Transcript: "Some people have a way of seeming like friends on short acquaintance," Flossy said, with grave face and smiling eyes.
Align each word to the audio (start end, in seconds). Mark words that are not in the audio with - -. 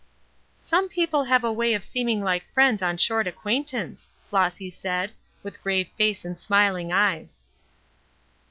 "Some 0.61 0.89
people 0.89 1.25
have 1.25 1.43
a 1.43 1.51
way 1.51 1.75
of 1.75 1.83
seeming 1.83 2.23
like 2.23 2.51
friends 2.51 2.81
on 2.81 2.97
short 2.97 3.27
acquaintance," 3.27 4.09
Flossy 4.31 4.71
said, 4.71 5.11
with 5.43 5.61
grave 5.61 5.89
face 5.95 6.25
and 6.25 6.39
smiling 6.39 6.91
eyes. 6.91 7.43